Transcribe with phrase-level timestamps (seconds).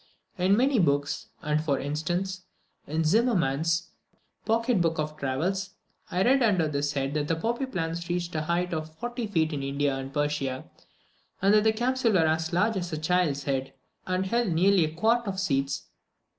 [0.39, 2.45] In many books, and, for instance,
[2.87, 3.91] in Zimmerman's
[4.45, 5.75] "Pocket Book of Travels,"
[6.09, 9.53] I read under this head that the poppy plants reached a height of forty feet
[9.53, 10.65] in India and Persia,
[11.39, 13.73] and that the capsules were as large as a child's head,
[14.07, 15.83] and held nearly a quart of seeds.